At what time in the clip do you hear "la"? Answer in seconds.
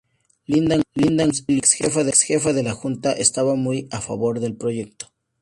2.63-2.71